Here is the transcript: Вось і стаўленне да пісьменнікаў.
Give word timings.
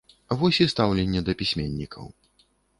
Вось 0.39 0.59
і 0.65 0.67
стаўленне 0.73 1.21
да 1.29 1.37
пісьменнікаў. 1.43 2.13